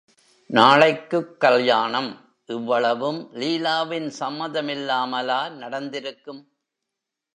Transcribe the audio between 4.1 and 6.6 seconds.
சம்மதமில்லாமலா நடந்திருக்கும்?